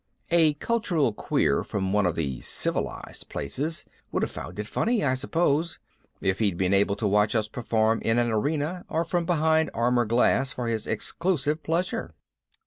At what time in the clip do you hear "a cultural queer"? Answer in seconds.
0.31-1.63